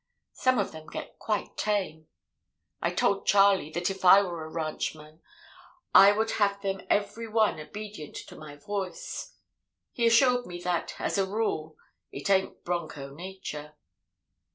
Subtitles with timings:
[0.33, 2.07] Some of them get quite tame.
[2.81, 5.21] I told Charley that if I were a ranchman
[5.93, 9.35] I would have them every one obedient to my voice.
[9.91, 11.77] He assured me that as a rule
[12.11, 13.75] it ain't bronco nature.